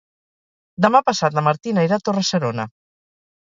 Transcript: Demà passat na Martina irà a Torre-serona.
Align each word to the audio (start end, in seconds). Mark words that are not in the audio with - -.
Demà 0.85 1.01
passat 1.09 1.37
na 1.37 1.45
Martina 1.49 1.85
irà 1.89 2.01
a 2.01 2.05
Torre-serona. 2.11 2.69